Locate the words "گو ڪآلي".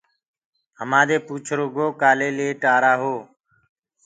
1.75-2.29